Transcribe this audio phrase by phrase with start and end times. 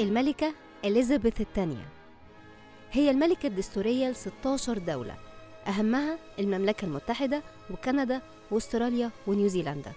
[0.00, 1.88] الملكة إليزابيث الثانية.
[2.92, 5.16] هي الملكة الدستورية ل 16 دولة
[5.68, 8.20] أهمها المملكة المتحدة وكندا
[8.50, 9.92] وأستراليا ونيوزيلندا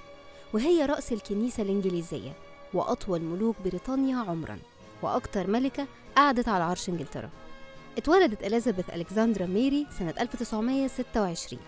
[0.54, 2.32] وهي رأس الكنيسة الإنجليزية
[2.74, 4.60] وأطول ملوك بريطانيا عمرا
[5.02, 7.30] وأكثر ملكة قعدت على عرش إنجلترا.
[7.98, 11.60] اتولدت إليزابيث ألكسندرا ميري سنة 1926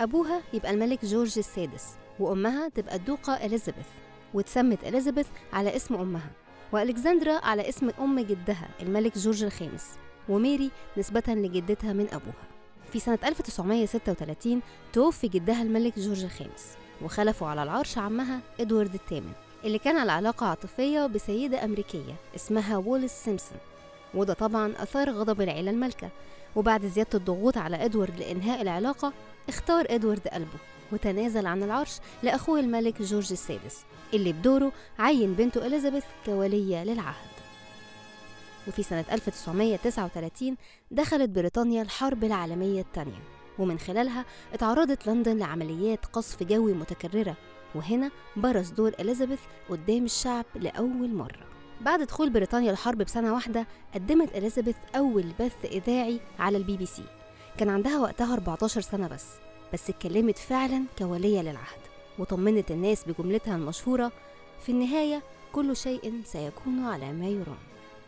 [0.00, 1.84] أبوها يبقى الملك جورج السادس
[2.20, 3.86] وأمها تبقى الدوقة إليزابيث
[4.34, 6.30] واتسمت إليزابيث على اسم أمها.
[6.74, 9.86] وألكسندرا على اسم أم جدها الملك جورج الخامس
[10.28, 12.44] وميري نسبة لجدتها من أبوها.
[12.92, 14.60] في سنة 1936
[14.92, 19.32] توفي جدها الملك جورج الخامس وخلفوا على العرش عمها إدوارد الثامن
[19.64, 23.58] اللي كان على علاقة عاطفية بسيدة أمريكية اسمها ووليس سيمسون.
[24.14, 26.08] وده طبعا أثار غضب العيلة المالكة
[26.56, 29.12] وبعد زيادة الضغوط على إدوارد لإنهاء العلاقة
[29.48, 30.58] اختار إدوارد قلبه.
[30.94, 37.34] وتنازل عن العرش لأخوه الملك جورج السادس اللي بدوره عين بنته إليزابيث كولية للعهد.
[38.68, 40.56] وفي سنة 1939
[40.90, 43.22] دخلت بريطانيا الحرب العالمية الثانية
[43.58, 47.36] ومن خلالها اتعرضت لندن لعمليات قصف جوي متكررة
[47.74, 51.46] وهنا برز دور إليزابيث قدام الشعب لأول مرة.
[51.80, 57.04] بعد دخول بريطانيا الحرب بسنة واحدة قدمت إليزابيث أول بث إذاعي على البي بي سي.
[57.58, 59.26] كان عندها وقتها 14 سنة بس.
[59.74, 61.80] بس اتكلمت فعلا كولية للعهد
[62.18, 64.12] وطمنت الناس بجملتها المشهورة
[64.62, 65.22] في النهاية
[65.52, 67.58] كل شيء سيكون على ما يرام.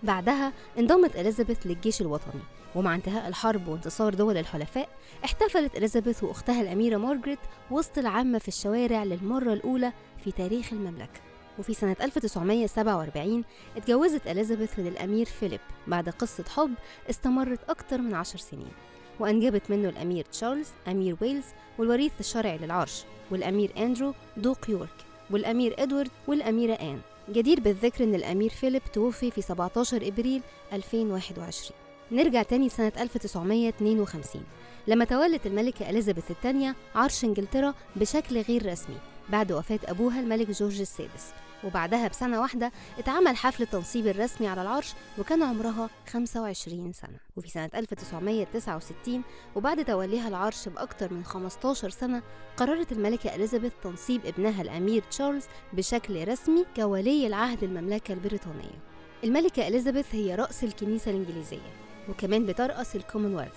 [0.03, 2.41] بعدها انضمت إليزابيث للجيش الوطني
[2.75, 4.89] ومع انتهاء الحرب وانتصار دول الحلفاء
[5.25, 7.39] احتفلت إليزابيث وأختها الأميرة مارجريت
[7.71, 9.93] وسط العامة في الشوارع للمرة الأولى
[10.25, 11.21] في تاريخ المملكة.
[11.59, 13.45] وفي سنة 1947
[13.77, 15.61] اتجوزت إليزابيث من الأمير فيليب.
[15.87, 16.75] بعد قصة حب
[17.11, 18.73] استمرت أكثر من عشر سنين.
[19.21, 21.45] وأنجبت منه الأمير تشارلز أمير ويلز
[21.79, 24.89] والوريث الشرعي للعرش والأمير أندرو دوق يورك
[25.31, 27.01] والأمير إدوارد والأميرة آن.
[27.33, 31.81] جدير بالذكر إن الأمير فيليب توفي في 17 إبريل 2021
[32.13, 34.43] نرجع تاني سنة 1952
[34.87, 38.97] لما تولت الملكة إليزابيث الثانية عرش إنجلترا بشكل غير رسمي
[39.29, 41.33] بعد وفاة أبوها الملك جورج السادس.
[41.65, 47.19] وبعدها بسنة واحدة اتعمل حفل التنصيب الرسمي على العرش وكان عمرها 25 سنة.
[47.37, 49.23] وفي سنة 1969
[49.57, 52.23] وبعد توليها العرش بأكثر من 15 سنة
[52.57, 58.79] قررت الملكة إليزابيث تنصيب ابنها الأمير تشارلز بشكل رسمي كولي العهد المملكة البريطانية.
[59.25, 61.73] الملكة إليزابيث هي رأس الكنيسة الإنجليزية
[62.09, 63.55] وكمان بترأس الكومنولث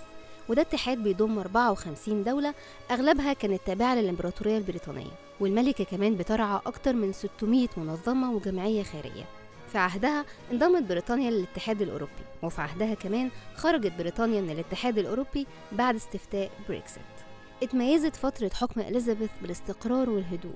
[0.50, 2.54] وده اتحاد بيضم 54 دولة
[2.92, 5.29] أغلبها كانت تابعة للإمبراطورية البريطانية.
[5.40, 9.24] والملكة كمان بترعى أكتر من 600 منظمة وجمعية خيرية.
[9.72, 12.12] في عهدها انضمت بريطانيا للاتحاد الأوروبي
[12.44, 17.04] وفي عهدها كمان خرجت بريطانيا من الاتحاد الأوروبي بعد استفتاء بريكسيت.
[17.64, 20.56] اتميزت فترة حكم إليزابيث بالاستقرار والهدوء.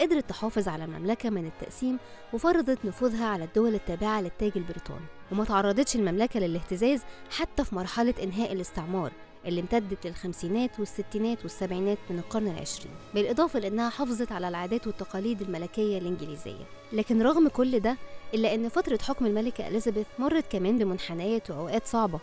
[0.00, 1.98] قدرت تحافظ على المملكة من التقسيم
[2.32, 5.06] وفرضت نفوذها على الدول التابعة للتاج البريطاني.
[5.32, 7.00] وما تعرضتش المملكة للاهتزاز
[7.30, 9.12] حتى في مرحلة إنهاء الاستعمار.
[9.46, 15.98] اللي امتدت للخمسينات والستينات والسبعينات من القرن العشرين بالإضافة لأنها حافظت على العادات والتقاليد الملكية
[15.98, 16.64] الإنجليزية.
[16.92, 17.96] لكن رغم كل ده
[18.34, 22.20] إلا أن فترة حكم الملكة إليزابيث مرت كمان بمنحنيات وأوقات صعبة.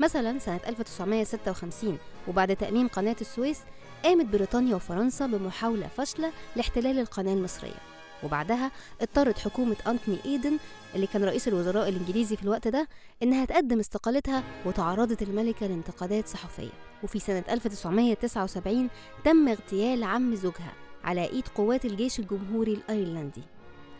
[0.00, 1.98] مثلا سنة 1956
[2.28, 3.60] وبعد تأميم قناة السويس
[4.04, 7.93] قامت بريطانيا وفرنسا بمحاولة فاشلة لاحتلال القناة المصرية.
[8.24, 8.70] وبعدها
[9.00, 10.58] اضطرت حكومة أنتوني إيدن
[10.94, 12.88] اللي كان رئيس الوزراء الإنجليزي في الوقت ده
[13.22, 16.70] إنها تقدم استقالتها وتعرضت الملكة لانتقادات صحفية.
[17.02, 18.88] وفي سنة 1979
[19.24, 20.72] تم اغتيال عم زوجها
[21.04, 23.42] على إيد قوات الجيش الجمهوري الأيرلندي.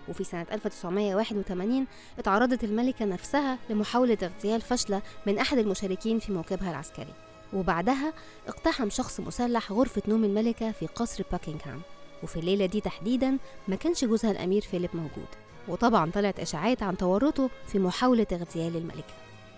[0.08, 1.86] وفي سنة 1981
[2.18, 7.14] اتعرضت الملكة نفسها لمحاولة اغتيال فاشلة من أحد المشاركين في موكبها العسكري.
[7.52, 8.12] وبعدها
[8.48, 11.80] اقتحم شخص مسلح غرفة نوم الملكة في قصر باكنغهام
[12.24, 15.28] وفي الليلة دي تحديدا ما كانش جوزها الأمير فيليب موجود.
[15.68, 19.14] وطبعا طلعت إشاعات عن تورطه في محاولة اغتيال الملكة.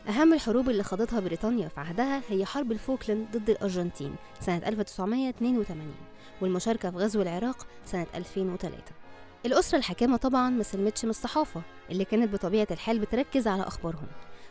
[0.08, 5.94] أهم الحروب اللي خاضتها بريطانيا في عهدها هي حرب الفوكلاند ضد الأرجنتين سنة 1982
[6.40, 8.76] والمشاركة في غزو العراق سنة 2003
[9.46, 14.06] الأسرة الحاكمة طبعا ما سلمتش من الصحافة اللي كانت بطبيعة الحال بتركز على أخبارهم.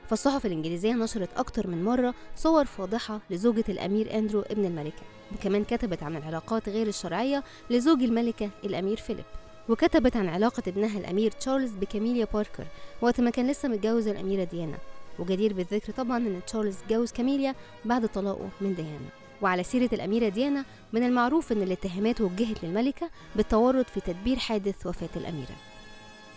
[0.10, 5.02] فالصحف الإنجليزية نشرت أكتر من مرة صور فاضحة لزوجة الأمير أندرو ابن الملكة
[5.36, 9.26] وكمان كتبت عن العلاقات غير الشرعية لزوج الملكة الأمير فيليب
[9.70, 12.66] وكتبت عن علاقة ابنها الأمير تشارلز بكاميليا باركر
[13.02, 14.78] وقت ما كان لسه متجوز الأميرة ديانا
[15.20, 17.56] وجدير بالذكر طبعا إن تشارلز اتجوز كاميليا
[17.86, 19.10] بعد طلاقه من ديانا.
[19.42, 25.10] وعلى سيرة الأميرة ديانا من المعروف إن الاتهامات وجهت للملكة بالتورط في تدبير حادث وفاة
[25.16, 25.56] الأميرة.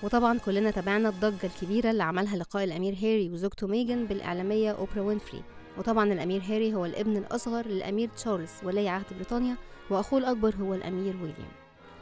[0.02, 5.42] وطبعا كلنا تابعنا الضجة الكبيرة اللي عملها لقاء الأمير هاري وزوجته ميغان بالإعلامية أوبرا وينفري.
[5.78, 9.56] وطبعا الأمير هاري هو الابن الأصغر للأمير تشارلز ولي عهد بريطانيا
[9.90, 11.52] وأخوه الأكبر هو الأمير ويليام.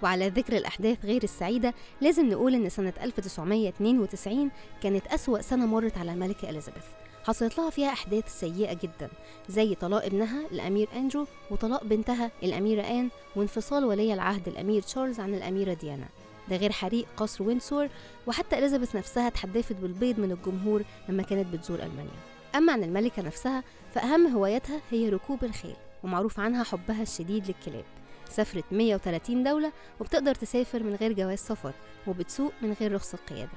[0.03, 4.51] وعلى ذكر الأحداث غير السعيدة لازم نقول إن سنة 1992
[4.83, 6.85] كانت أسوأ سنة مرت على الملكة إليزابيث.
[7.25, 9.11] حصلت لها فيها أحداث سيئة جدا
[9.49, 15.35] زي طلاق ابنها الأمير أندرو وطلاق بنتها الأميرة آن وانفصال ولي العهد الأمير تشارلز عن
[15.35, 16.09] الأميرة ديانا.
[16.51, 17.89] ده غير حريق قصر وينسور
[18.27, 22.11] وحتى إليزابيث نفسها اتحدفت بالبيض من الجمهور لما كانت بتزور ألمانيا.
[22.55, 23.65] أما عن الملكة نفسها
[23.95, 27.85] فأهم هواياتها هي ركوب الخيل ومعروف عنها حبها الشديد للكلاب.
[28.29, 31.73] سافرت 130 دولة وبتقدر تسافر من غير جواز سفر
[32.07, 33.53] وبتسوق من غير رخصة قيادة.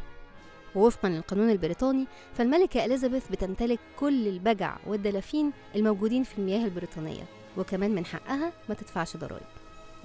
[0.76, 7.24] ووفقا للقانون البريطاني فالملكة إليزابيث بتمتلك كل البجع والدلافين الموجودين في المياه البريطانية
[7.58, 9.46] وكمان من حقها ما تدفعش ضرائب.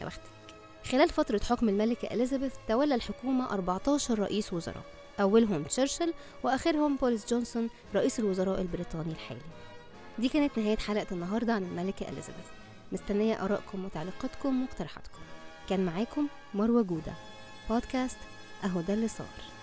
[0.01, 0.23] يا بختك
[0.91, 4.83] خلال فترة حكم الملكة إليزابيث تولى الحكومة 14 رئيس وزراء
[5.21, 9.41] أولهم تشرشل وآخرهم بوليس جونسون رئيس الوزراء البريطاني الحالي.
[10.19, 12.47] دي كانت نهاية حلقة النهاردة عن الملكة إليزابيث.
[12.93, 15.21] مستنية آرائكم وتعليقاتكم واقتراحاتكم
[15.69, 17.13] كان معاكم مروة جودة.
[17.71, 18.19] بودكاست
[18.65, 19.54] أهو ده اللي صار.